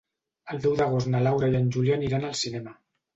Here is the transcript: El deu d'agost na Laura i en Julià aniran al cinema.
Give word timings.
El 0.53 0.61
deu 0.61 0.71
d'agost 0.79 1.09
na 1.15 1.21
Laura 1.27 1.49
i 1.51 1.57
en 1.59 1.67
Julià 1.75 1.99
aniran 1.99 2.25
al 2.31 2.33
cinema. 2.41 2.75